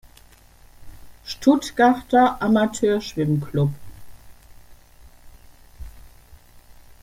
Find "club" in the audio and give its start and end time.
3.45-3.69